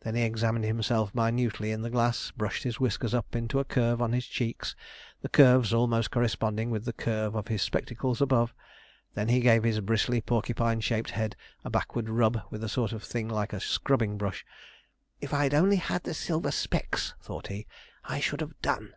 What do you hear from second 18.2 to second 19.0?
have done.'